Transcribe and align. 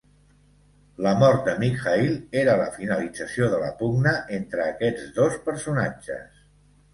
La 1.05 1.09
mort 1.23 1.43
de 1.49 1.53
Mikhaïl 1.63 2.15
era 2.43 2.55
la 2.61 2.65
finalització 2.77 3.51
de 3.53 3.59
la 3.65 3.69
pugna 3.83 4.15
entre 4.39 4.65
aquests 4.65 5.05
dos 5.21 5.39
personatges. 5.45 6.43